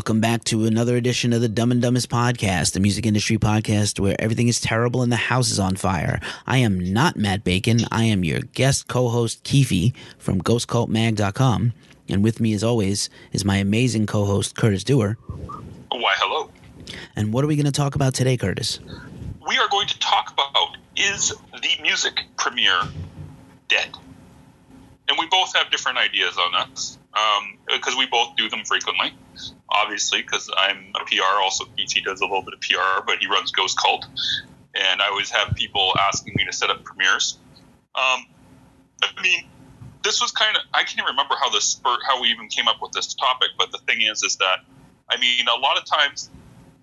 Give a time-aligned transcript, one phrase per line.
[0.00, 4.00] Welcome back to another edition of the Dumb and Dumbest podcast, the music industry podcast
[4.00, 6.20] where everything is terrible and the house is on fire.
[6.46, 7.80] I am not Matt Bacon.
[7.92, 11.74] I am your guest co-host Keefe from GhostCultMag.com,
[12.08, 15.18] and with me, as always, is my amazing co-host Curtis Dewar.
[15.90, 16.50] Why, hello.
[17.14, 18.80] And what are we going to talk about today, Curtis?
[19.46, 22.84] We are going to talk about is the music premiere
[23.68, 23.94] dead?
[25.10, 26.96] And we both have different ideas on this
[27.74, 29.12] because we both do them frequently.
[29.68, 33.26] Obviously, because I'm a PR, also PT does a little bit of PR, but he
[33.26, 34.06] runs Ghost Cult,
[34.72, 37.38] and I always have people asking me to set up premieres.
[37.96, 38.24] Um,
[39.02, 39.48] I mean,
[40.04, 42.80] this was kind of I can't even remember how this how we even came up
[42.80, 44.58] with this topic, but the thing is, is that
[45.10, 46.30] I mean, a lot of times,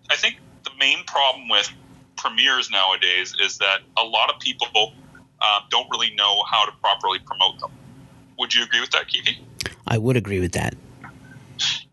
[0.09, 1.71] I think the main problem with
[2.17, 4.91] premieres nowadays is that a lot of people
[5.39, 7.71] uh, don't really know how to properly promote them.
[8.37, 9.35] Would you agree with that, Keefe?
[9.87, 10.75] I would agree with that.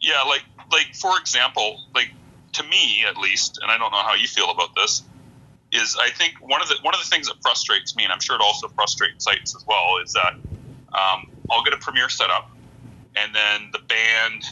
[0.00, 2.10] Yeah, like like for example, like
[2.52, 5.02] to me at least, and I don't know how you feel about this,
[5.72, 8.20] is I think one of the one of the things that frustrates me, and I'm
[8.20, 10.34] sure it also frustrates sites as well, is that
[10.92, 12.50] um, I'll get a premiere set up,
[13.16, 14.44] and then the band,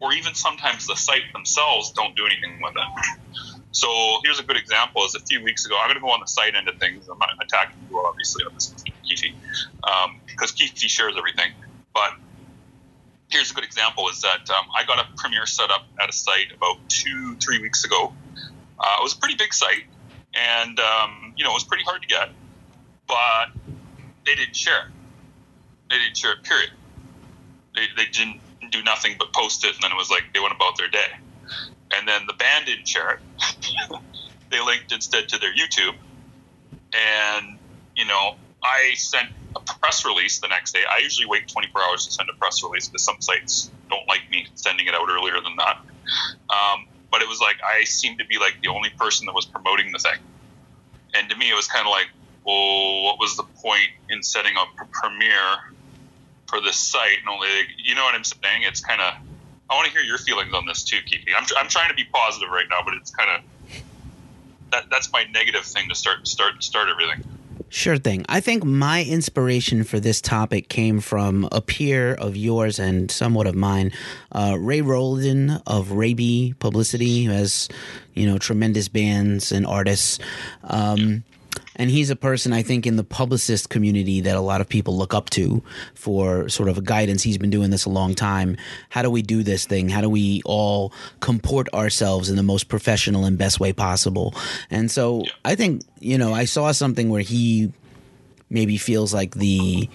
[0.00, 3.18] or even sometimes the site themselves, don't do anything with it.
[3.70, 3.88] So
[4.24, 6.26] here's a good example: is a few weeks ago, I'm going to go on the
[6.26, 7.08] site end of things.
[7.08, 9.34] I'm not attacking you obviously on this, Keefe,
[10.38, 11.52] because Keefe shares everything,
[11.92, 12.12] but
[13.30, 16.12] here's a good example is that um, I got a premiere set up at a
[16.12, 18.12] site about two, three weeks ago.
[18.78, 19.84] Uh, it was a pretty big site,
[20.34, 22.30] and um, you know it was pretty hard to get,
[23.06, 23.48] but
[24.24, 24.90] they didn't share.
[25.90, 26.42] They didn't share it.
[26.44, 26.70] Period.
[27.74, 28.40] They, they didn't
[28.70, 31.10] do nothing but post it, and then it was like they went about their day.
[31.94, 33.20] And then the band didn't share it.
[34.50, 35.96] they linked instead to their YouTube,
[36.94, 37.58] and
[37.96, 40.80] you know I sent a press release the next day.
[40.90, 44.22] I usually wait 24 hours to send a press release because some sites don't like
[44.30, 45.76] me sending it out earlier than that.
[46.50, 49.46] Um, but it was like I seemed to be like the only person that was
[49.46, 50.20] promoting the thing,
[51.14, 52.08] and to me it was kind of like,
[52.44, 55.56] well, what was the point in setting up a premiere
[56.48, 57.18] for this site?
[57.20, 57.48] And only,
[57.82, 58.62] you know what I'm saying?
[58.62, 59.14] It's kind of.
[59.70, 61.24] I want to hear your feelings on this too, Keefe.
[61.36, 63.44] I'm, I'm trying to be positive right now, but it's kind of
[64.72, 67.37] that that's my negative thing to start start start everything.
[67.70, 68.24] Sure thing.
[68.28, 73.46] I think my inspiration for this topic came from a peer of yours and somewhat
[73.46, 73.92] of mine,
[74.32, 77.68] uh, Ray Roldan of Reybee Publicity, who has,
[78.14, 80.18] you know, tremendous bands and artists.
[80.64, 81.24] Um,
[81.78, 84.96] and he's a person I think in the publicist community that a lot of people
[84.96, 85.62] look up to
[85.94, 87.22] for sort of a guidance.
[87.22, 88.56] He's been doing this a long time.
[88.90, 89.88] How do we do this thing?
[89.88, 94.34] How do we all comport ourselves in the most professional and best way possible?
[94.70, 97.72] And so I think, you know, I saw something where he
[98.50, 99.88] maybe feels like the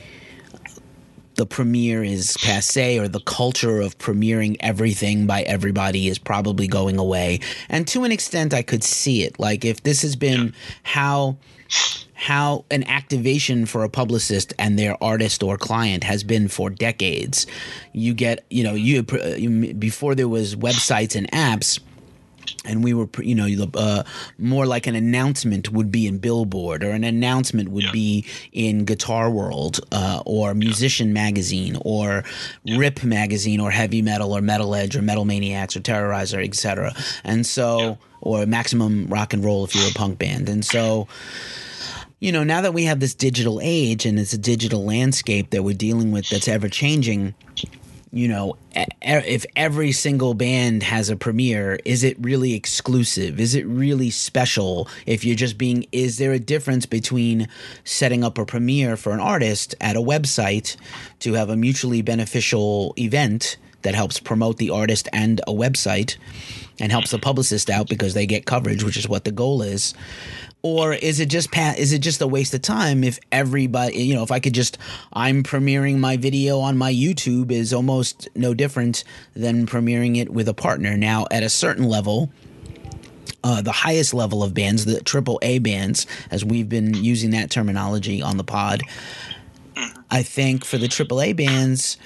[1.35, 6.97] the premiere is passe or the culture of premiering everything by everybody is probably going
[6.97, 7.39] away.
[7.69, 9.39] And to an extent I could see it.
[9.39, 11.37] Like if this has been how
[12.13, 17.45] how an activation for a publicist and their artist or client has been for decades.
[17.91, 19.05] You get, you know, you,
[19.37, 21.79] you before there was websites and apps,
[22.65, 24.03] and we were you know uh,
[24.37, 27.91] more like an announcement would be in billboard or an announcement would Yeah.
[27.91, 32.23] be in guitar world uh, or musician magazine or
[32.77, 36.93] rip magazine or heavy metal or metal edge or metal maniacs or terrorizer etc
[37.23, 37.95] and so Yeah.
[38.21, 41.07] or maximum rock and roll if you're a punk band and so
[42.19, 45.63] you know now that we have this digital age and it's a digital landscape that
[45.63, 47.33] we're dealing with that's ever changing
[48.13, 48.55] you know,
[49.01, 53.39] if every single band has a premiere, is it really exclusive?
[53.39, 54.87] Is it really special?
[55.07, 57.47] If you're just being, is there a difference between
[57.83, 60.77] setting up a premiere for an artist at a website
[61.19, 66.17] to have a mutually beneficial event that helps promote the artist and a website
[66.79, 69.95] and helps the publicist out because they get coverage, which is what the goal is?
[70.63, 74.15] Or is it just pa- is it just a waste of time if everybody you
[74.15, 74.77] know if i could just
[75.11, 79.03] i'm premiering my video on my youtube is almost no different
[79.35, 82.31] than premiering it with a partner now at a certain level
[83.45, 87.51] uh, the highest level of bands the triple a bands as we've been using that
[87.51, 88.81] terminology on the pod
[90.09, 91.97] i think for the triple a bands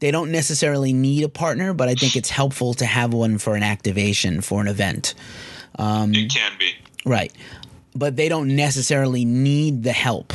[0.00, 3.54] they don't necessarily need a partner but i think it's helpful to have one for
[3.54, 5.14] an activation for an event
[6.14, 6.72] it can be.
[7.04, 7.32] Right.
[7.94, 10.32] But they don't necessarily need the help.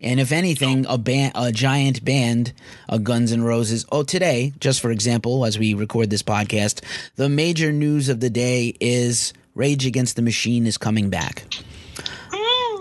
[0.00, 2.52] And if anything, a band, a giant band,
[2.88, 3.86] a Guns N' Roses.
[3.90, 6.82] Oh, today, just for example, as we record this podcast,
[7.16, 11.46] the major news of the day is Rage Against the Machine is coming back.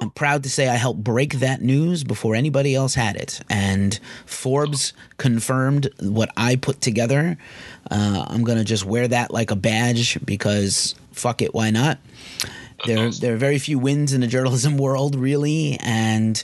[0.01, 3.41] I'm proud to say I helped break that news before anybody else had it.
[3.49, 7.37] And Forbes confirmed what I put together.
[7.89, 11.97] Uh, I'm going to just wear that like a badge because fuck it, why not?
[12.85, 16.41] There, there are very few wins in the journalism world, really, and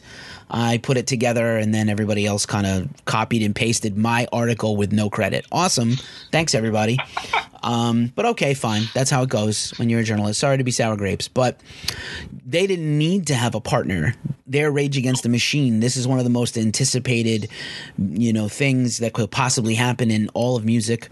[0.50, 4.76] I put it together, and then everybody else kind of copied and pasted my article
[4.76, 5.46] with no credit.
[5.52, 5.96] Awesome,
[6.32, 7.00] thanks everybody.
[7.64, 8.84] Um, but okay, fine.
[8.94, 10.40] That's how it goes when you're a journalist.
[10.40, 11.60] Sorry to be sour grapes, but
[12.46, 14.16] they didn't need to have a partner.
[14.48, 15.80] Their Rage Against the Machine.
[15.80, 17.50] This is one of the most anticipated,
[17.98, 21.10] you know, things that could possibly happen in all of music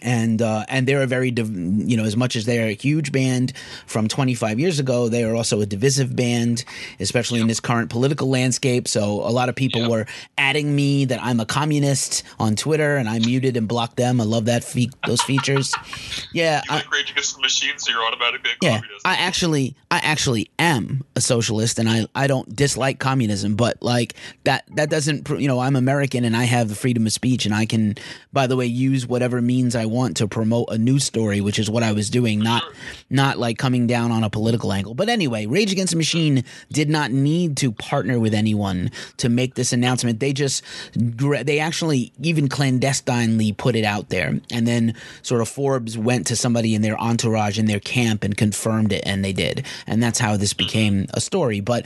[0.00, 3.12] and uh, and they're a very div- you know as much as they're a huge
[3.12, 3.52] band
[3.86, 6.64] from 25 years ago they are also a divisive band
[7.00, 9.90] especially in this current political landscape so a lot of people Yep.
[9.90, 10.06] were
[10.38, 14.24] adding me that I'm a communist on Twitter and I muted and blocked them I
[14.24, 15.74] love that fe- those features
[16.32, 19.06] yeah I, like Against the Machine, so you're automatically a yeah, communist.
[19.06, 24.14] I actually, I actually am a socialist, and I, I don't dislike communism, but like
[24.44, 27.44] that, that doesn't, pr- you know, I'm American and I have the freedom of speech,
[27.44, 27.96] and I can,
[28.32, 31.70] by the way, use whatever means I want to promote a news story, which is
[31.70, 32.62] what I was doing, not,
[33.10, 34.94] not like coming down on a political angle.
[34.94, 39.54] But anyway, Rage Against the Machine did not need to partner with anyone to make
[39.54, 40.20] this announcement.
[40.20, 40.62] They just,
[40.94, 46.36] they actually even clandestinely put it out there, and then sort of Forbes went to
[46.36, 50.18] somebody in their entourage in their camp and confirmed it, and they did, and that's
[50.18, 51.60] how this became a story.
[51.60, 51.84] But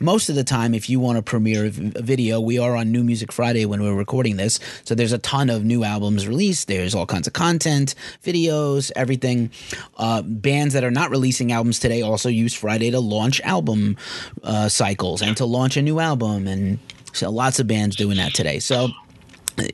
[0.00, 3.04] most of the time, if you want to premiere a video, we are on New
[3.04, 6.68] Music Friday when we're recording this, so there's a ton of new albums released.
[6.68, 7.94] There's all kinds of content,
[8.24, 9.50] videos, everything.
[9.96, 13.96] Uh, bands that are not releasing albums today also use Friday to launch album
[14.42, 16.78] uh, cycles and to launch a new album, and
[17.12, 18.58] so lots of bands doing that today.
[18.58, 18.88] So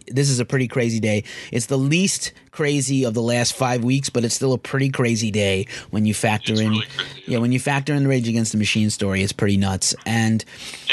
[0.08, 1.24] this is a pretty crazy day.
[1.52, 5.30] It's the least crazy of the last five weeks, but it's still a pretty crazy
[5.30, 6.70] day when you factor It's in.
[6.70, 7.38] really crazy, yeah, yeah.
[7.38, 9.94] when you factor in the Rage Against the Machine story, it's pretty nuts.
[10.06, 10.42] And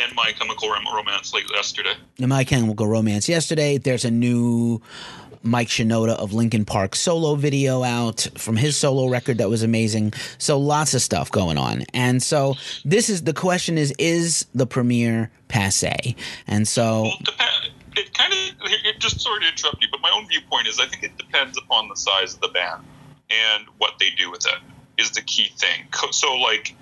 [0.04, 1.94] and My Chemical Romance like yesterday.
[2.18, 3.78] the My Chemical Romance yesterday.
[3.78, 4.82] There's a new
[5.44, 10.14] Mike Shinoda of Linkin Park solo video out from his solo record that was amazing.
[10.38, 11.84] So lots of stuff going on.
[11.94, 12.56] And so
[12.86, 16.16] this is the question is is the premiere passe?
[16.48, 17.18] And so Well,
[17.96, 20.86] it kind of it, just sorry to interrupt you, but my own viewpoint is I
[20.86, 22.84] think it depends upon the size of the band
[23.30, 24.60] and what they do with it
[25.02, 25.88] is the key thing.
[26.12, 26.76] So like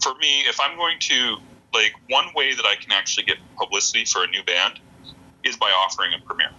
[0.00, 1.36] for me, if I'm going to
[1.74, 4.80] like one way that I can actually get publicity for a new band
[5.44, 6.50] is by offering a premiere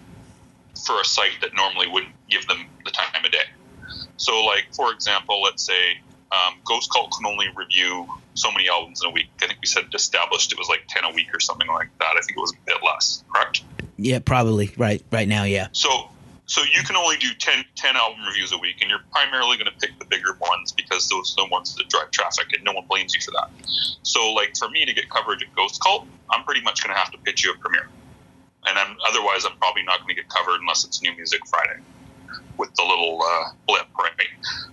[0.86, 3.38] for a site that normally wouldn't give them the time of day.
[4.16, 5.98] So like for example, let's say
[6.30, 9.26] um, Ghost Cult can only review so many albums in a week.
[9.42, 12.14] I think we said established it was like ten a week or something like that.
[12.16, 13.62] I think it was a bit less, correct?
[13.98, 15.68] yeah, probably right right now, yeah.
[15.72, 16.08] So
[16.46, 19.70] so you can only do 10, 10 album reviews a week, and you're primarily going
[19.70, 22.72] to pick the bigger ones because those are the ones that drive traffic, and no
[22.72, 23.50] one blames you for that.
[24.02, 26.98] So like for me to get coverage at Ghost Cult, I'm pretty much going to
[26.98, 27.88] have to pitch you a premiere,
[28.66, 31.80] and I'm otherwise I'm probably not going to get covered unless it's New Music Friday
[32.58, 34.12] with the little uh, blip, right?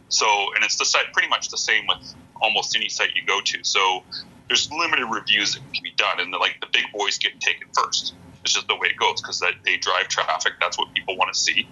[0.09, 3.39] So and it's the site pretty much the same with almost any site you go
[3.45, 3.59] to.
[3.63, 4.01] So
[4.49, 8.15] there's limited reviews that can be done, and like the big boys get taken first.
[8.43, 10.53] It's just the way it goes because they drive traffic.
[10.61, 11.67] That's what people want to see,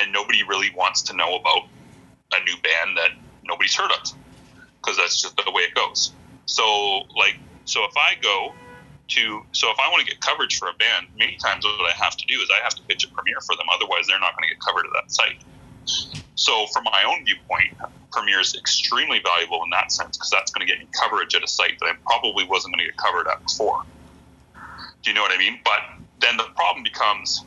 [0.00, 1.62] and nobody really wants to know about
[2.34, 3.10] a new band that
[3.44, 3.98] nobody's heard of
[4.82, 6.16] because that's just the way it goes.
[6.46, 6.64] So
[7.16, 8.56] like, so if I go
[9.08, 11.94] to, so if I want to get coverage for a band, many times what I
[12.02, 13.66] have to do is I have to pitch a premiere for them.
[13.72, 15.40] Otherwise, they're not going to get covered at that site.
[16.34, 17.76] So, from my own viewpoint,
[18.14, 21.42] Premiere is extremely valuable in that sense because that's going to get me coverage at
[21.42, 23.82] a site that I probably wasn't going to get covered at before.
[25.02, 25.58] Do you know what I mean?
[25.64, 25.80] But
[26.20, 27.44] then the problem becomes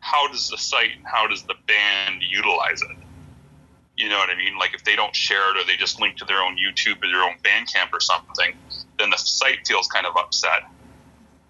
[0.00, 2.96] how does the site and how does the band utilize it?
[3.96, 4.58] You know what I mean?
[4.58, 7.08] Like if they don't share it or they just link to their own YouTube or
[7.08, 8.54] their own Bandcamp or something,
[9.00, 10.62] then the site feels kind of upset.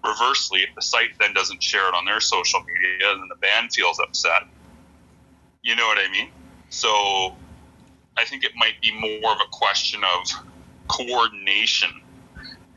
[0.03, 3.71] Reversely, if the site then doesn't share it on their social media, then the band
[3.71, 4.43] feels upset.
[5.61, 6.29] You know what I mean?
[6.69, 7.35] So
[8.17, 10.27] I think it might be more of a question of
[10.87, 11.91] coordination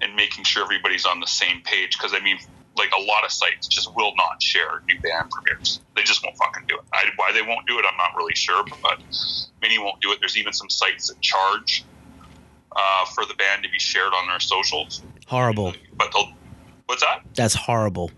[0.01, 1.97] and making sure everybody's on the same page.
[1.97, 2.39] Because I mean,
[2.77, 5.81] like a lot of sites just will not share new band premieres.
[5.97, 6.85] They just won't fucking do it.
[6.93, 9.01] I, why they won't do it, I'm not really sure, but
[9.63, 10.19] many won't do it.
[10.21, 11.85] There's even some sites that charge
[12.75, 15.03] uh, for the band to be shared on their socials.
[15.27, 15.75] Horrible.
[15.97, 16.33] But they'll,
[16.87, 17.23] what's that?
[17.35, 18.11] That's horrible.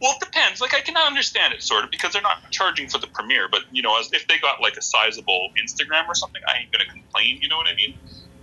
[0.00, 0.60] Well, it depends.
[0.60, 3.62] Like I can understand it sort of because they're not charging for the premiere, but
[3.70, 6.90] you know, as if they got like a sizable Instagram or something, I ain't gonna
[6.90, 7.38] complain.
[7.42, 7.98] You know what I mean?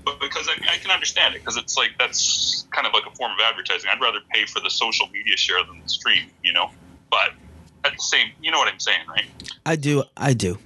[0.05, 3.15] But because I, I can understand it because it's like that's kind of like a
[3.15, 3.89] form of advertising.
[3.91, 6.29] I'd rather pay for the social media share than the stream.
[6.43, 6.69] You know,
[7.09, 7.31] but
[7.83, 9.25] at the same, you know what I'm saying, right?
[9.65, 10.03] I do.
[10.15, 10.59] I do.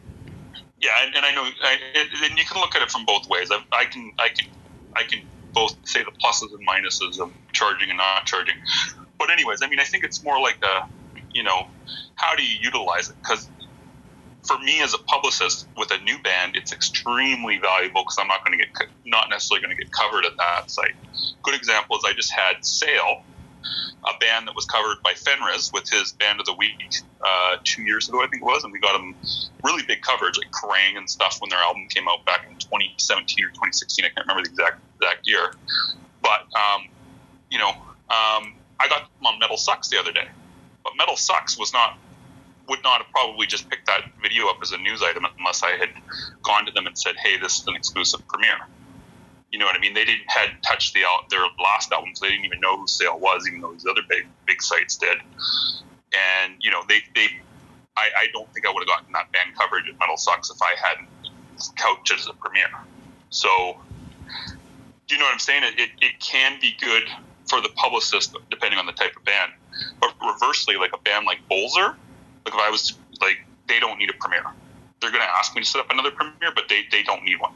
[0.81, 1.77] Yeah, and, and I know, I,
[2.23, 3.51] and you can look at it from both ways.
[3.51, 4.47] I, I can, I can,
[4.95, 5.21] I can
[5.53, 8.55] both say the pluses and minuses of charging and not charging.
[9.17, 10.87] But anyways, I mean, I think it's more like a,
[11.33, 11.67] you know,
[12.15, 13.15] how do you utilize it?
[13.21, 13.49] Because
[14.43, 18.43] for me as a publicist with a new band, it's extremely valuable because I'm not
[18.45, 20.95] going to get, not necessarily going to get covered at that site.
[21.43, 23.23] Good example is I just had Sale,
[24.03, 27.83] a band that was covered by Fenriz with his Band of the Week uh, two
[27.83, 29.15] years ago, I think it was, and we got him
[29.63, 33.45] really big coverage, like Kerrang and stuff, when their album came out back in 2017
[33.45, 34.05] or 2016.
[34.05, 35.53] I can't remember the exact exact year,
[36.21, 36.87] but um,
[37.49, 40.27] you know, um, I got on MetalSucks the other day,
[40.83, 41.97] but MetalSucks was not
[42.67, 45.71] would not have probably just picked that video up as a news item unless I
[45.71, 45.89] had
[46.43, 48.67] gone to them and said, "Hey, this is an exclusive premiere."
[49.51, 49.93] You know what I mean?
[49.93, 53.19] They didn't had touched the their last album, so they didn't even know who Sale
[53.19, 55.17] was, even though these other big big sites did.
[56.13, 57.27] And you know, they they
[57.97, 60.75] I, I don't think I would have gotten that band coverage at MetalSucks if I
[60.81, 61.09] hadn't
[61.75, 62.71] couched it as a premiere.
[63.29, 63.49] So,
[65.09, 65.63] you know what I'm saying?
[65.63, 67.03] It, it, it can be good
[67.49, 69.51] for the publicist depending on the type of band,
[69.99, 71.95] but reversely, like a band like Bölzer,
[72.45, 74.45] like if I was like they don't need a premiere.
[75.01, 77.39] They're going to ask me to set up another premiere, but they, they don't need
[77.39, 77.53] one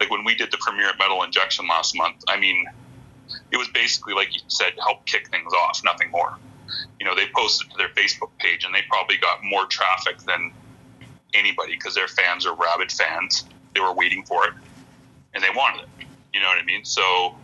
[0.00, 2.66] like when we did the premiere at Metal Injection last month, I mean,
[3.52, 6.36] it was basically like you said, help kick things off, nothing more.
[6.98, 10.52] You know, they posted to their Facebook page and they probably got more traffic than
[11.34, 13.44] anybody because their fans are rabid fans.
[13.74, 14.54] They were waiting for it
[15.34, 16.06] and they wanted it.
[16.32, 16.84] You know what I mean?
[16.84, 17.34] So,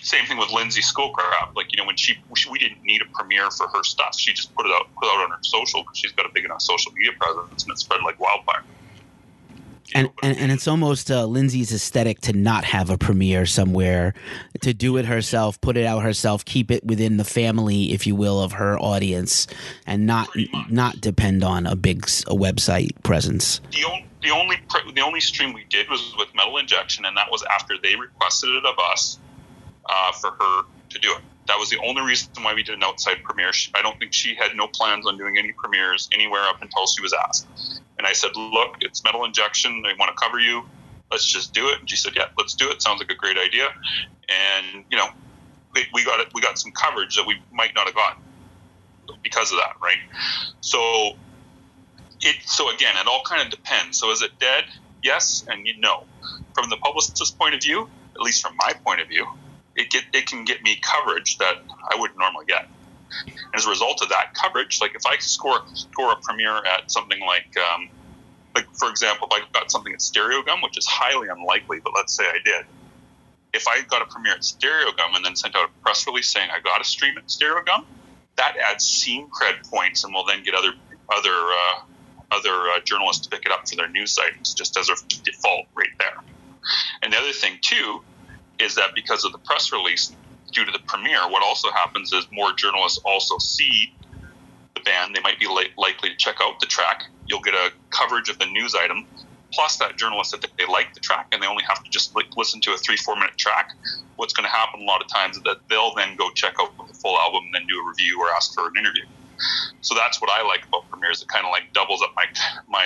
[0.00, 1.56] same thing with Lindsay Schoolcraft.
[1.56, 2.16] Like, you know, when she,
[2.50, 4.18] we didn't need a premiere for her stuff.
[4.18, 6.30] She just put it out, put it out on her social because she's got a
[6.32, 8.62] big enough social media presence and it spread like wildfire
[9.94, 14.14] and, and and it's almost uh, Lindsay's aesthetic to not have a premiere somewhere,
[14.60, 18.14] to do it herself, put it out herself, keep it within the family, if you
[18.14, 19.46] will, of her audience,
[19.86, 20.28] and not
[20.68, 23.60] not depend on a big a website presence.
[23.72, 24.56] The only the only
[24.94, 28.50] the only stream we did was with Metal Injection, and that was after they requested
[28.50, 29.18] it of us
[29.86, 31.22] uh, for her to do it.
[31.50, 33.50] That was the only reason why we did an outside premiere.
[33.74, 37.02] I don't think she had no plans on doing any premieres anywhere up until she
[37.02, 37.48] was asked.
[37.98, 39.82] And I said, look, it's metal injection.
[39.82, 40.62] They want to cover you.
[41.10, 41.80] Let's just do it.
[41.80, 42.80] And she said, yeah, let's do it.
[42.80, 43.66] Sounds like a great idea.
[44.28, 45.08] And, you know,
[45.74, 46.28] we got it.
[46.32, 48.22] We got some coverage that we might not have gotten
[49.22, 49.98] because of that, right?
[50.60, 51.16] So
[52.22, 52.36] it.
[52.46, 53.98] So again, it all kind of depends.
[53.98, 54.64] So is it dead?
[55.02, 56.04] Yes, and you know.
[56.52, 59.26] From the publicist's point of view, at least from my point of view,
[59.76, 61.58] it get it can get me coverage that
[61.90, 62.68] I wouldn't normally get
[63.54, 67.20] as a result of that coverage, like if I score score a premiere at something
[67.20, 67.88] like, um,
[68.54, 72.14] like for example, if I got something at Stereogum, which is highly unlikely, but let's
[72.14, 72.66] say I did,
[73.52, 76.48] if I got a premiere at Stereogum and then sent out a press release saying
[76.50, 77.84] I got a stream at Stereogum,
[78.36, 80.72] that adds scene cred points and will then get other
[81.12, 81.80] other uh,
[82.30, 85.66] other uh, journalists to pick it up for their news sites just as a default
[85.74, 86.22] right there.
[87.02, 88.02] And the other thing too
[88.60, 90.12] is that because of the press release,
[90.52, 93.92] due to the premiere, what also happens is more journalists also see
[94.74, 95.14] the band.
[95.14, 97.04] They might be li- likely to check out the track.
[97.26, 99.06] You'll get a coverage of the news item,
[99.52, 102.24] plus that journalist that they like the track and they only have to just li-
[102.36, 103.72] listen to a three, four minute track.
[104.16, 106.76] What's going to happen a lot of times is that they'll then go check out
[106.86, 109.04] the full album and then do a review or ask for an interview.
[109.80, 111.22] So that's what I like about premieres.
[111.22, 112.26] It kind of like doubles up my
[112.68, 112.84] my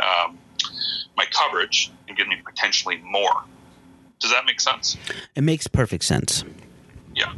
[0.00, 0.38] um,
[1.16, 3.42] my coverage and gives me potentially more.
[4.20, 4.96] Does that make sense?
[5.34, 6.44] It makes perfect sense.
[7.14, 7.32] Yeah.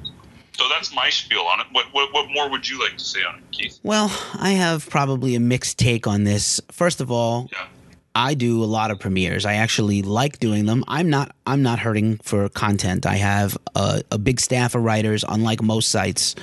[0.52, 1.66] So that's my spiel on it.
[1.72, 3.78] What, what, what more would you like to say on it, Keith?
[3.82, 6.60] Well, I have probably a mixed take on this.
[6.70, 7.66] First of all, yeah.
[8.14, 9.46] I do a lot of premieres.
[9.46, 10.82] I actually like doing them.
[10.88, 13.06] I'm not I'm not hurting for content.
[13.06, 16.34] I have a, a big staff of writers, unlike most sites,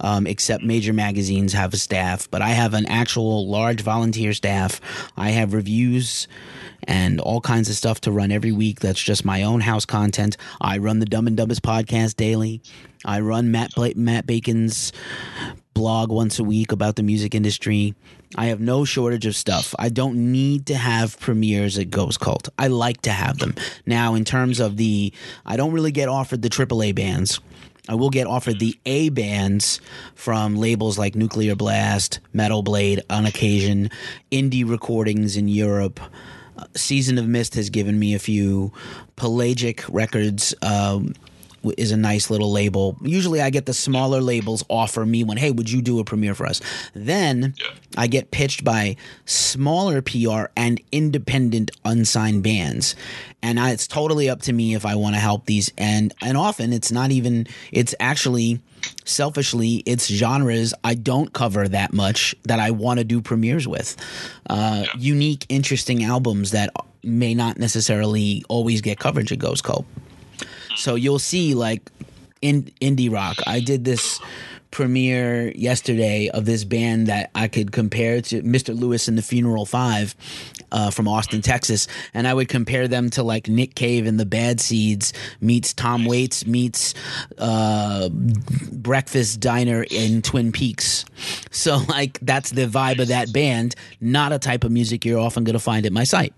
[0.00, 2.30] um, except major magazines have a staff.
[2.30, 4.78] But I have an actual large volunteer staff.
[5.16, 6.28] I have reviews
[6.84, 8.80] and all kinds of stuff to run every week.
[8.80, 10.36] That's just my own house content.
[10.60, 12.60] I run the Dumb and Dumbest podcast daily.
[13.04, 14.92] I run Matt Matt Bacon's
[15.74, 17.94] blog once a week about the music industry.
[18.36, 19.74] I have no shortage of stuff.
[19.78, 22.48] I don't need to have premieres at Ghost Cult.
[22.58, 23.54] I like to have them.
[23.84, 25.12] Now, in terms of the,
[25.44, 27.40] I don't really get offered the AAA bands.
[27.88, 29.80] I will get offered the A bands
[30.14, 33.90] from labels like Nuclear Blast, Metal Blade on occasion,
[34.30, 36.00] indie recordings in Europe.
[36.74, 38.72] Season of Mist has given me a few.
[39.16, 41.14] Pelagic Records um,
[41.78, 42.96] is a nice little label.
[43.02, 45.36] Usually, I get the smaller labels offer me one.
[45.36, 46.60] Hey, would you do a premiere for us?
[46.94, 47.66] Then Yeah.
[47.96, 52.94] I get pitched by smaller PR and independent unsigned bands,
[53.42, 55.72] and I, it's totally up to me if I want to help these.
[55.76, 57.46] And and often it's not even.
[57.70, 58.60] It's actually
[59.04, 63.96] selfishly it's genres I don't cover that much that I want to do premieres with.
[64.50, 66.70] Uh, Unique, interesting albums that
[67.04, 69.84] may not necessarily always get coverage at Ghost Cult.
[70.76, 71.90] So you'll see like
[72.40, 73.36] in indie rock.
[73.46, 74.20] I did this
[74.72, 78.76] premiere yesterday of this band that I could compare to Mr.
[78.76, 80.16] Lewis and the Funeral Five
[80.72, 84.26] uh, from Austin, Texas, and I would compare them to like Nick Cave and the
[84.26, 86.94] Bad Seeds meets Tom Waits meets
[87.38, 91.04] uh, Breakfast Diner in Twin Peaks.
[91.50, 93.76] So like that's the vibe of that band.
[94.00, 96.34] Not a type of music you're often going to find at my site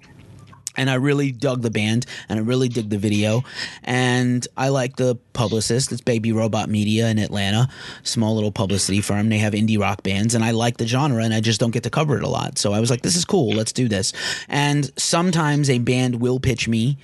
[0.77, 3.43] and I really dug the band and I really dig the video
[3.83, 5.93] and I like the publicist.
[5.93, 7.69] It's Baby Robot Media in Atlanta
[8.03, 9.29] small little publicity firm.
[9.29, 11.83] They have indie rock bands and I like the genre and I just don't get
[11.85, 12.59] to cover it a lot.
[12.59, 13.55] So I was like this is cool.
[13.55, 14.13] Let's do this.
[14.49, 16.99] And sometimes a band will pitch me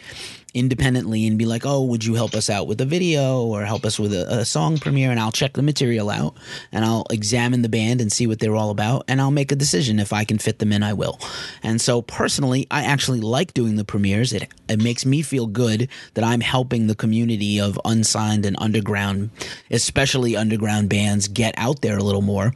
[0.54, 3.84] independently and be like, "Oh, would you help us out with a video or help
[3.84, 6.36] us with a, a song premiere?" And I'll check the material out
[6.72, 9.56] and I'll examine the band and see what they're all about, and I'll make a
[9.56, 10.82] decision if I can fit them in.
[10.82, 11.18] I will.
[11.62, 14.32] And so personally, I actually like doing the premieres.
[14.32, 19.30] It it makes me feel good that I'm helping the community of unsigned and underground,
[19.70, 22.52] especially underground bands, get out there a little more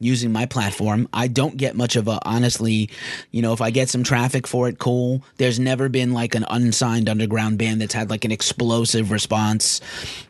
[0.00, 1.08] using my platform.
[1.12, 2.88] I don't get much of a honestly,
[3.30, 5.22] you know, if I get some traffic for it, cool.
[5.36, 9.80] There's never been like an unsigned underground band that's had like an explosive response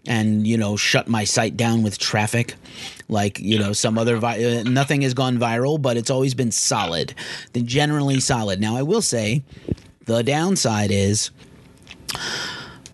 [0.07, 2.55] and, you know, shut my site down with traffic.
[3.09, 6.53] Like, you know, some other vi- uh, nothing has gone viral, but it's always been
[6.53, 7.15] solid.
[7.53, 8.61] Then generally solid.
[8.61, 9.43] Now, I will say
[10.07, 11.31] the downside is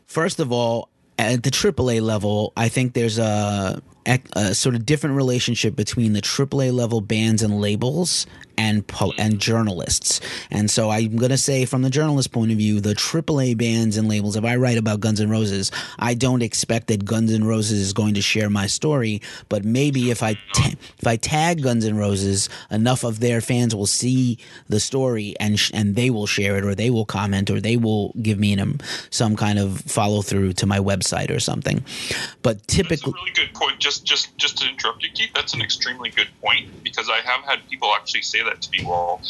[0.07, 0.89] first of all,
[1.19, 6.21] at the AAA level, I think there's a, a sort of different relationship between the
[6.21, 10.21] AAA level bands and labels and pu- and journalists.
[10.51, 13.97] And so I'm going to say from the journalist point of view, the AAA bands
[13.97, 17.45] and labels, if I write about Guns N' Roses, I don't expect that Guns N'
[17.45, 21.63] Roses is going to share my story, but maybe if I ta- if I tag
[21.63, 24.39] Guns N' Roses, enough of their fans will see
[24.69, 27.77] the story and sh- and they will share it or they will comment or they
[27.77, 28.79] will give me an, um,
[29.11, 31.85] some kind of follow through to my website or something.
[32.43, 33.79] But That's a typically really good point.
[33.79, 35.31] Just, just, just to interrupt you, Keith.
[35.35, 38.85] That's an extremely good point because I have had people actually say that to be
[38.85, 39.21] Well,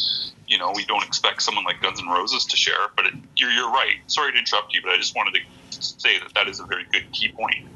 [0.46, 3.50] you know, we don't expect someone like Guns N' Roses to share, but it, you're
[3.50, 3.96] you're right.
[4.06, 5.34] Sorry to interrupt you, but I just wanted
[5.70, 7.66] to say that that is a very good key point.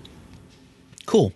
[1.07, 1.33] cool.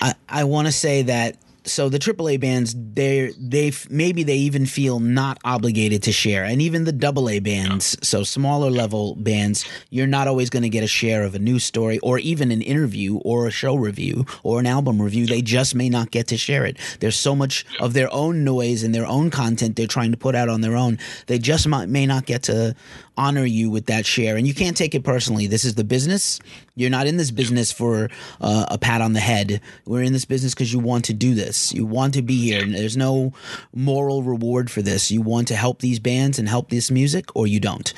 [0.00, 4.66] I, I want to say that so the AAA bands they they maybe they even
[4.66, 10.06] feel not obligated to share, and even the AA bands, so smaller level bands, you're
[10.06, 13.16] not always going to get a share of a news story or even an interview
[13.18, 15.26] or a show review or an album review.
[15.26, 16.78] They just may not get to share it.
[17.00, 20.34] There's so much of their own noise and their own content they're trying to put
[20.34, 20.98] out on their own.
[21.26, 22.74] They just might, may not get to
[23.16, 25.46] honor you with that share, and you can't take it personally.
[25.46, 26.40] This is the business.
[26.80, 28.08] You're not in this business for
[28.40, 29.60] uh, a pat on the head.
[29.84, 31.72] We're in this business because you want to do this.
[31.74, 32.62] You want to be here.
[32.62, 33.34] And there's no
[33.74, 35.10] moral reward for this.
[35.10, 37.92] You want to help these bands and help this music, or you don't.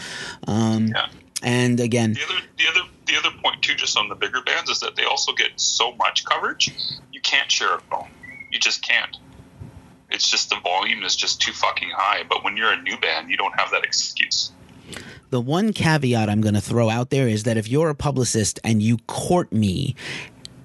[0.49, 1.07] Um, Yeah.
[1.43, 4.69] and again, The other, the other, the other point too, just on the bigger bands,
[4.69, 6.75] is that they also get so much coverage.
[7.13, 8.09] You can't share it all.
[8.51, 9.17] You just can't.
[10.11, 12.25] It's just the volume is just too fucking high.
[12.29, 14.51] But when you're a new band, you don't have that excuse.
[15.31, 18.61] The one caveat I'm going to throw out there is that if you're a publicist
[18.65, 19.97] and you court me,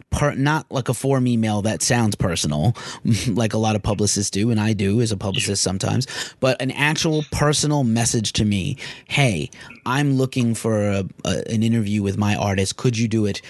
[0.10, 2.76] per, not like a form email that sounds personal,
[3.28, 6.08] like a lot of publicists do, and I do as a publicist sometimes,
[6.40, 8.78] but an actual personal message to me
[9.08, 9.50] hey,
[9.86, 12.78] I'm looking for a, a, an interview with my artist.
[12.78, 13.42] Could you do it?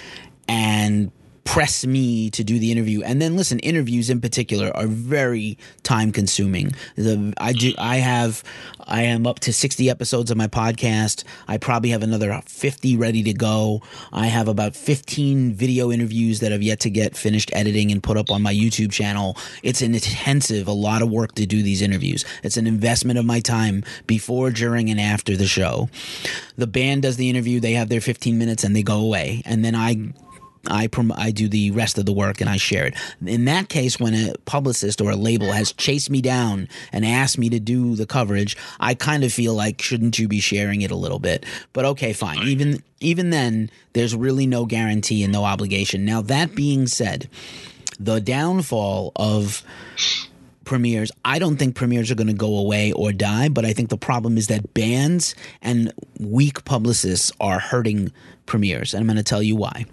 [0.48, 1.12] And
[1.48, 3.02] press me to do the interview.
[3.04, 8.44] And then listen interviews in particular are very time consuming the i do i have
[8.86, 11.24] i am up to 60 episodes of my podcast.
[11.48, 13.82] I probably have another 50 ready to go.
[14.12, 18.18] I have about 15 video interviews that have yet to get finished editing and put
[18.18, 19.38] up on my youtube channel.
[19.64, 22.26] It's an intensive a lot of work to do these interviews.
[22.44, 25.90] It's an investment of my time before during and after the show.
[26.58, 27.62] The band does the interview.
[27.62, 29.42] They have their 15 minutes and they go away.
[29.46, 30.12] And then i
[30.70, 32.96] I prom- I do the rest of the work and I share it.
[33.26, 37.38] In that case, when a publicist or a label has chased me down and asked
[37.38, 40.92] me to do the coverage, I kind of feel like shouldn't you be sharing it
[40.92, 41.46] a little bit?
[41.74, 42.40] But okay, fine.
[42.48, 46.06] Even even then, there's really no guarantee and no obligation.
[46.06, 47.30] Now that being said,
[48.00, 49.64] the downfall of
[50.66, 53.90] premieres, I don't think premieres are going to go away or die, but I think
[53.90, 58.12] the problem is that bands and weak publicists are hurting
[58.46, 59.86] premieres, and I'm going to tell you why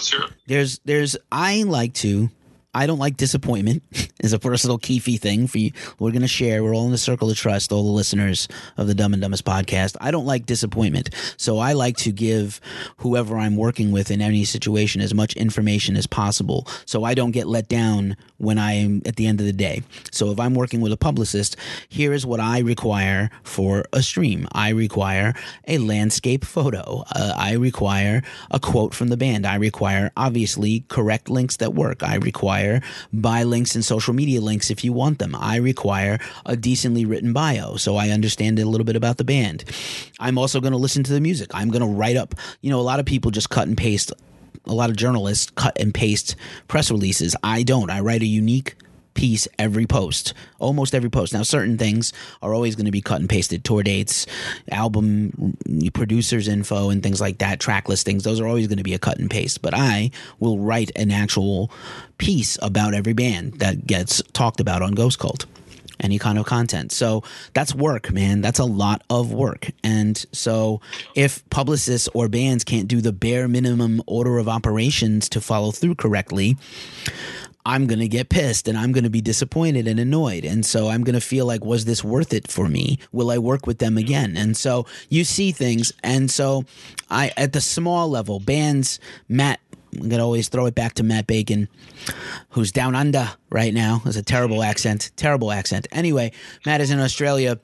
[0.00, 0.30] Let's hear it.
[0.46, 2.30] There's there's I like to
[2.72, 3.82] I don't like disappointment
[4.20, 5.72] is a personal keefy thing for you.
[5.98, 6.62] We're going to share.
[6.62, 9.44] We're all in the circle of trust, all the listeners of the Dumb and Dumbest
[9.44, 9.96] podcast.
[10.00, 11.10] I don't like disappointment.
[11.36, 12.60] So I like to give
[12.98, 17.32] whoever I'm working with in any situation as much information as possible so I don't
[17.32, 19.82] get let down when I'm at the end of the day.
[20.12, 21.56] So if I'm working with a publicist,
[21.88, 24.46] here is what I require for a stream.
[24.52, 25.34] I require
[25.66, 27.04] a landscape photo.
[27.14, 29.44] Uh, I require a quote from the band.
[29.46, 32.02] I require obviously correct links that work.
[32.02, 32.59] I require
[33.12, 35.34] buy links and social media links if you want them.
[35.34, 39.64] I require a decently written bio so I understand a little bit about the band.
[40.18, 41.50] I'm also going to listen to the music.
[41.54, 44.12] I'm going to write up, you know, a lot of people just cut and paste
[44.66, 46.36] a lot of journalists cut and paste
[46.68, 47.34] press releases.
[47.42, 47.90] I don't.
[47.90, 48.76] I write a unique
[49.14, 51.32] piece every post, almost every post.
[51.32, 54.26] Now, certain things are always going to be cut and pasted tour dates,
[54.70, 55.56] album
[55.94, 58.24] producers info, and things like that, track listings.
[58.24, 59.62] Those are always going to be a cut and paste.
[59.62, 61.70] But I will write an actual
[62.18, 65.46] piece about every band that gets talked about on Ghost Cult
[66.00, 66.92] any kind of content.
[66.92, 68.40] So that's work, man.
[68.40, 69.70] That's a lot of work.
[69.84, 70.80] And so
[71.14, 75.96] if publicists or bands can't do the bare minimum order of operations to follow through
[75.96, 76.56] correctly,
[77.66, 80.44] I'm going to get pissed and I'm going to be disappointed and annoyed.
[80.44, 82.98] And so I'm going to feel like, was this worth it for me?
[83.12, 84.36] Will I work with them again?
[84.36, 85.92] And so you see things.
[86.02, 86.64] And so
[87.10, 89.60] I, at the small level, bands, Matt,
[89.92, 91.68] I'm going to always throw it back to Matt Bacon,
[92.50, 93.98] who's down under right now.
[94.04, 94.70] Has a terrible mm-hmm.
[94.70, 95.88] accent, terrible accent.
[95.90, 96.32] Anyway,
[96.64, 97.58] Matt is in Australia.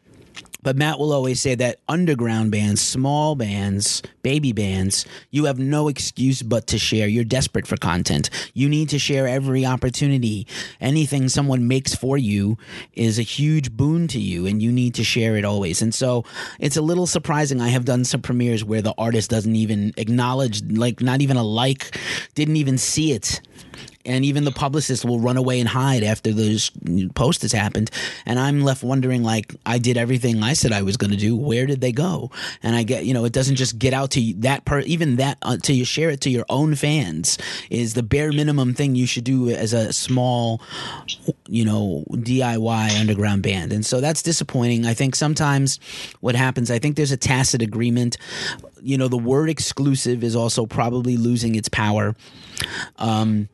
[0.66, 5.86] But Matt will always say that underground bands, small bands, baby bands, you have no
[5.86, 7.06] excuse but to share.
[7.06, 8.30] You're desperate for content.
[8.52, 10.48] You need to share every opportunity.
[10.80, 12.58] Anything someone makes for you
[12.94, 15.82] is a huge boon to you, and you need to share it always.
[15.82, 16.24] And so
[16.58, 17.60] it's a little surprising.
[17.60, 21.44] I have done some premieres where the artist doesn't even acknowledge, like, not even a
[21.44, 21.96] like,
[22.34, 23.40] didn't even see it
[24.06, 27.90] and even the publicist will run away and hide after the post has happened.
[28.24, 31.36] And i'm left wondering like i did everything i said i was going to do.
[31.36, 32.30] Where did they go?
[32.62, 35.38] And i get you know it doesn't just get out to that per even that
[35.42, 37.38] uh, to you share it to your own fans
[37.70, 40.60] is the bare minimum thing you should do as a small
[41.48, 43.72] you know diy underground band.
[43.72, 44.86] And so that's disappointing.
[44.86, 45.78] I think sometimes
[46.20, 48.16] what happens i think there's a tacit agreement.
[48.82, 52.14] You know the word exclusive is also probably losing its power.
[52.98, 53.48] Um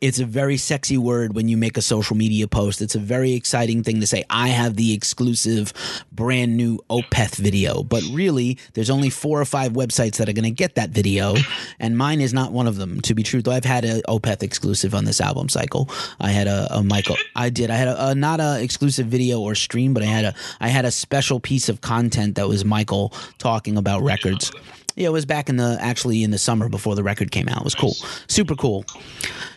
[0.00, 2.80] it's a very sexy word when you make a social media post.
[2.80, 4.24] It's a very exciting thing to say.
[4.30, 5.72] I have the exclusive
[6.12, 7.82] brand new Opeth video.
[7.82, 11.34] But really, there's only four or five websites that are going to get that video.
[11.80, 13.42] And mine is not one of them, to be true.
[13.42, 15.88] Though I've had an Opeth exclusive on this album cycle.
[16.20, 17.16] I had a, a Mikael.
[17.34, 17.70] I did.
[17.70, 20.68] I had a, a not a exclusive video or stream, but I had a I
[20.68, 24.52] had a special piece of content that was Mikael talking about records.
[24.98, 27.58] Yeah, it was back in the actually in the summer before the record came out.
[27.58, 27.94] It was cool,
[28.26, 28.84] super cool.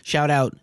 [0.04, 0.56] Shout out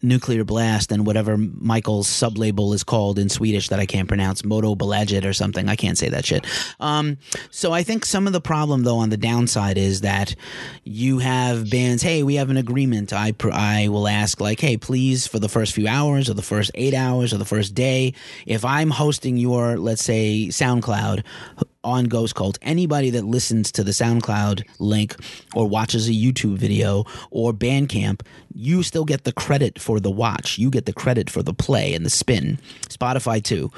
[0.00, 4.40] Nuclear Blast and whatever Mikael's sub label is called in Swedish that I can't pronounce,
[4.40, 5.68] Moderbolaget or something.
[5.68, 6.46] I can't say that shit.
[6.80, 7.18] Um,
[7.50, 10.34] so I think some of the problem though on the downside is that
[10.82, 12.02] you have bands.
[12.02, 13.12] Hey, we have an agreement.
[13.12, 16.40] I pr- I will ask like, hey, please for the first few hours or the
[16.40, 18.14] first eight hours or the first day,
[18.46, 21.22] if I'm hosting your let's say SoundCloud
[21.84, 25.16] on Ghost Cult, anybody that listens to the SoundCloud link
[25.54, 28.22] or watches a YouTube video or Bandcamp,
[28.54, 30.58] you still get the credit for the watch.
[30.58, 32.58] You get the credit for the play and the spin.
[32.88, 33.70] Spotify too.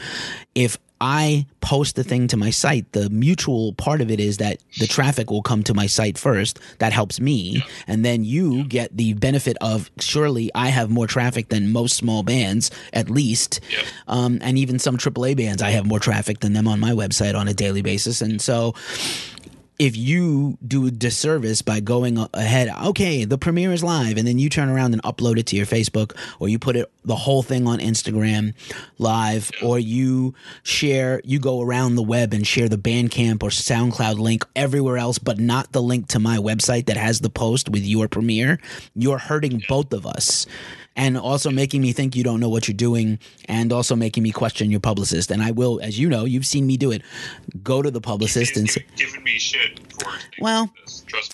[0.55, 4.57] If I post the thing to my site, the mutual part of it is that
[4.79, 6.59] the traffic will come to my site first.
[6.79, 7.62] That helps me.
[7.87, 12.23] And then you get the benefit of surely I have more traffic than most small
[12.23, 13.61] bands, at least.
[14.09, 17.38] Um, and even some AAA bands, I have more traffic than them on my website
[17.38, 18.23] on a daily basis.
[18.23, 18.75] And so
[19.79, 24.39] if you do a disservice by going ahead, okay, the premiere is live, and then
[24.39, 27.43] you turn around and upload it to your Facebook, or you put it the whole
[27.43, 28.55] thing on Instagram
[28.99, 34.19] live, or you share, you go around the web and share the Bandcamp or SoundCloud
[34.19, 37.85] link everywhere else, but not the link to my website that has the post with
[37.85, 38.61] your premiere,
[38.95, 40.47] you're hurting both of us
[40.97, 44.31] and also making me think you don't know what you're doing and also making me
[44.31, 45.31] question your publicist.
[45.31, 47.03] And i will as you know you've seen me do it.
[47.63, 50.71] Go to the publicist and say giving me shit for well.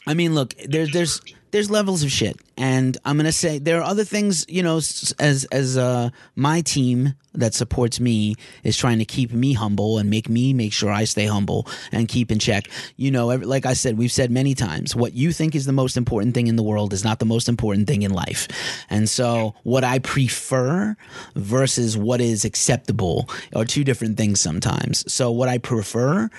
[0.07, 3.84] I mean, look, there's there's there's levels of shit, and I'm gonna say there are
[3.84, 4.44] other things.
[4.48, 8.34] You know, as as uh, my team that supports me
[8.64, 12.08] is trying to keep me humble and make me make sure I stay humble and
[12.08, 12.68] keep in check.
[12.96, 15.72] You know, every, like I said, we've said many times, what you think is the
[15.72, 18.48] most important thing in the world is not the most important thing in life,
[18.88, 20.96] and so what I prefer
[21.34, 25.10] versus what is acceptable are two different things sometimes.
[25.12, 26.30] So what I prefer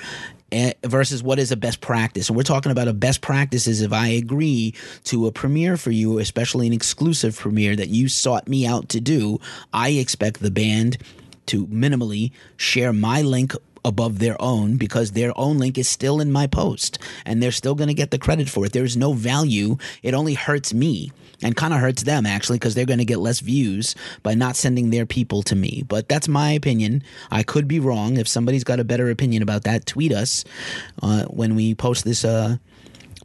[0.52, 2.28] Eh, versus what is a best practice.
[2.28, 4.74] And we're talking about a best practice is if I agree
[5.06, 9.00] to a premiere for you, especially an exclusive premiere that you sought me out to
[9.00, 9.40] do,
[9.72, 10.98] I expect the band
[11.46, 16.32] to minimally share my link above their own because their own link is still in
[16.32, 18.74] my post and they're still going to get the credit for it.
[18.74, 19.78] There's no value.
[20.04, 21.12] It only hurts me
[21.44, 24.56] and kind of hurts them actually because they're going to get less views by not
[24.56, 25.84] sending their people to me.
[25.88, 27.04] But that's my opinion.
[27.32, 28.18] I could be wrong.
[28.18, 30.44] If somebody's got a better opinion about that, tweet us
[31.02, 32.58] uh, when we post this uh,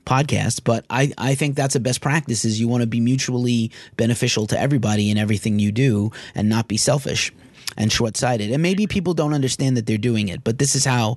[0.06, 0.62] podcast.
[0.64, 4.46] But I, I think that's a best practice is you want to be mutually beneficial
[4.48, 7.32] to everybody in everything you do and not be selfish
[7.76, 11.16] and short-sighted and maybe people don't understand that they're doing it but this is how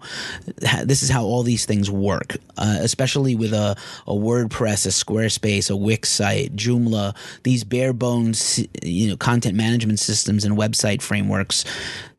[0.84, 3.76] this is how all these things work uh, especially with a,
[4.08, 10.00] a wordpress a squarespace a wix site joomla these bare bones you know content management
[10.00, 11.66] systems and website frameworks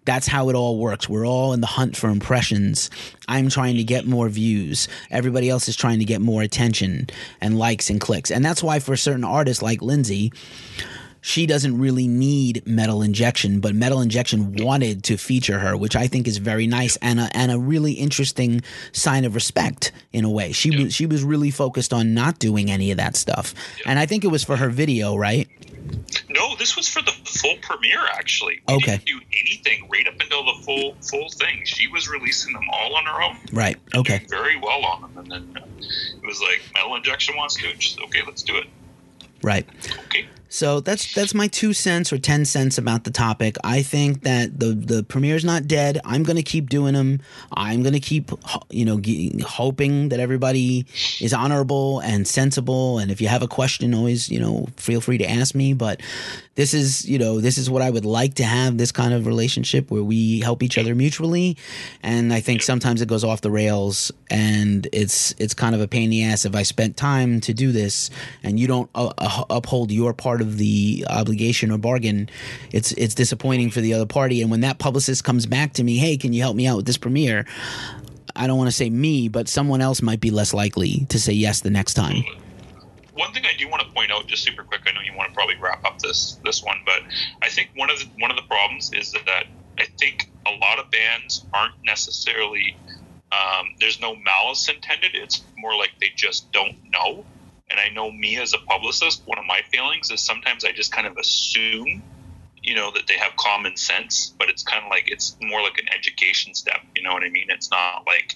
[0.04, 1.08] that's how it all works.
[1.08, 2.90] We're all in the hunt for impressions.
[3.28, 4.88] I'm trying to get more views.
[5.10, 7.08] Everybody else is trying to get more attention
[7.40, 8.30] and likes and clicks.
[8.30, 10.32] And that's why for certain artists like Lindsay,
[11.20, 16.06] she doesn't really need metal injection, but metal injection wanted to feature her, which I
[16.06, 20.30] think is very nice and a, and a really interesting sign of respect in a
[20.30, 20.52] way.
[20.52, 23.54] She was she was really focused on not doing any of that stuff,
[23.86, 25.48] and I think it was for her video, right?
[26.28, 28.04] No, this was for the full premiere.
[28.12, 28.98] Actually, we Okay.
[28.98, 31.62] didn't do anything right up until the full full thing.
[31.64, 33.36] She was releasing them all on her own.
[33.52, 33.76] Right.
[33.94, 34.22] Okay.
[34.28, 35.66] Very well on them, and then uh,
[36.22, 37.66] it was like metal injection wants to.
[38.04, 38.66] Okay, let's do it.
[39.42, 39.66] Right.
[40.06, 40.26] Okay.
[40.52, 43.56] So that's that's my two cents or ten cents about the topic.
[43.62, 46.00] I think that the the premiere's not dead.
[46.04, 47.20] I'm to keep doing them.
[47.52, 48.32] I'm to keep
[48.68, 49.00] you know
[49.46, 50.86] hoping that everybody
[51.20, 52.98] is honorable and sensible.
[52.98, 55.72] And if you have a question, always you know feel free to ask me.
[55.72, 56.02] But
[56.56, 59.26] this is you know this is what I would like to have this kind of
[59.26, 61.56] relationship where we help each other mutually.
[62.02, 65.86] And I think sometimes it goes off the rails, and it's it's kind of a
[65.86, 68.10] pain in the ass if I spent time to do this
[68.42, 72.28] and you don't uh, uh, uphold your part of the obligation or bargain.
[72.72, 74.42] It's it's disappointing for the other party.
[74.42, 76.86] And when that publicist comes back to me, hey, can you help me out with
[76.86, 77.46] this premiere?
[78.36, 81.32] I don't want to say me, but someone else might be less likely to say
[81.32, 82.24] yes the next time.
[83.14, 85.28] One thing I do want to point out, just super quick, I know you want
[85.28, 87.00] to probably wrap up this this one, but
[87.42, 89.46] I think one of the one of the problems is that
[89.78, 92.76] I think a lot of bands aren't necessarily
[93.32, 95.14] um, there's no malice intended.
[95.14, 97.24] It's more like they just don't know.
[97.70, 100.92] And I know me as a publicist, one of my feelings is sometimes I just
[100.92, 102.02] kind of assume,
[102.62, 105.78] you know, that they have common sense, but it's kind of like it's more like
[105.78, 106.80] an education step.
[106.96, 107.46] You know what I mean?
[107.48, 108.34] It's not like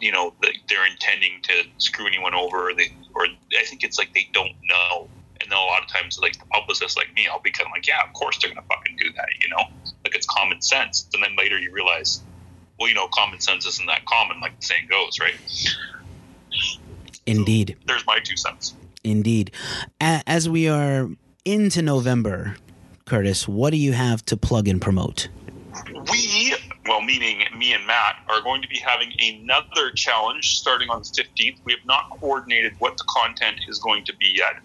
[0.00, 0.34] you know
[0.68, 3.26] they're intending to screw anyone over or they or
[3.58, 5.08] I think it's like they don't know.
[5.40, 7.72] And then a lot of times like the publicist like me, I'll be kind of
[7.72, 9.64] like, Yeah, of course they're gonna fucking do that, you know?
[10.04, 11.08] Like it's common sense.
[11.14, 12.22] And then later you realize,
[12.78, 15.34] well, you know, common sense isn't that common, like the saying goes, right?
[17.26, 18.74] Indeed, There's my two cents.
[19.04, 19.50] indeed.
[20.00, 21.08] As we are
[21.44, 22.56] into November,
[23.04, 25.28] Curtis, what do you have to plug and promote?
[26.10, 26.54] we,
[26.86, 31.22] well, meaning me and Matt, are going to be having another challenge starting on the
[31.22, 31.58] 15th.
[31.64, 34.56] We have not coordinated what the content is going to be yet,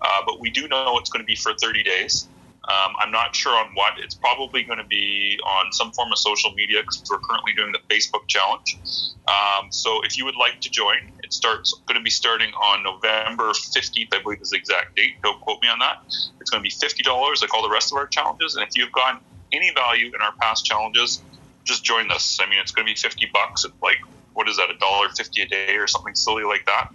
[0.00, 2.28] uh, but we do know it's going to be for 30 days.
[2.68, 3.94] Um, I'm not sure on what.
[3.98, 7.72] It's probably going to be on some form of social media because we're currently doing
[7.72, 8.78] the Facebook challenge.
[9.26, 12.82] Um, so if you would like to join, it starts going to be starting on
[12.82, 15.12] November 15th, I believe is the exact date.
[15.22, 15.98] Don't quote me on that.
[16.40, 17.06] It's going to be $50
[17.40, 18.56] like all the rest of our challenges.
[18.56, 19.20] And if you've gotten
[19.52, 21.22] any value in our past challenges,
[21.64, 22.38] just join this.
[22.42, 23.64] I mean, it's going to be 50 bucks.
[23.64, 23.98] It's like,
[24.32, 26.86] what is that, a dollar fifty a day or something silly like that?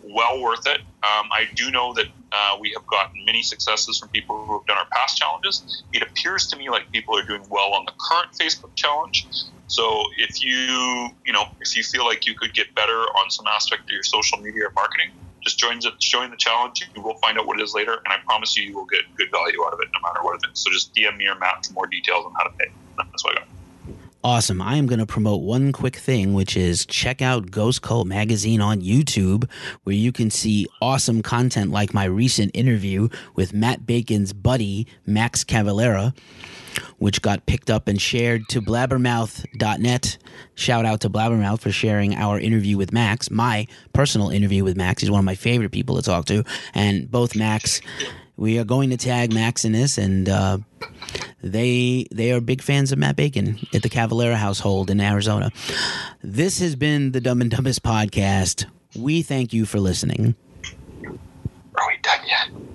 [0.00, 0.80] Well worth it.
[1.02, 4.66] Um, I do know that uh, we have gotten many successes from people who have
[4.66, 5.84] done our past challenges.
[5.92, 9.26] It appears to me like people are doing well on the current Facebook challenge.
[9.72, 13.46] So if you, you know, if you feel like you could get better on some
[13.46, 16.86] aspect of your social media or marketing, just join the join the challenge.
[16.94, 19.00] You will find out what it is later, and I promise you, you will get
[19.16, 20.60] good value out of it, no matter what it is.
[20.60, 22.66] So just DM me or Matt for more details on how to pay.
[22.98, 23.51] That's what I got.
[24.24, 24.62] Awesome.
[24.62, 28.60] I am going to promote one quick thing, which is check out Ghost Cult Magazine
[28.60, 29.50] on YouTube,
[29.82, 35.42] where you can see awesome content like my recent interview with Matt Bacon's buddy, Max
[35.42, 36.16] Cavalera,
[36.98, 40.18] which got picked up and shared to blabbermouth.net.
[40.54, 45.02] Shout out to Blabbermouth for sharing our interview with Max, my personal interview with Max.
[45.02, 46.44] He's one of my favorite people to talk to.
[46.74, 47.80] And both Max,
[48.36, 50.58] we are going to tag Max in this, and uh,
[51.42, 55.50] they they are big fans of Matt Bacon at the Cavalera household in Arizona.
[56.22, 58.66] This has been the Dumb and Dumbest podcast.
[58.96, 60.34] We thank you for listening.
[61.04, 62.71] Are we done yet?